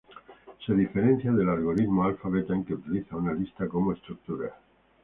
[0.65, 4.51] Se diferencia del algoritmo alfa-beta en que utiliza una lista como estructura.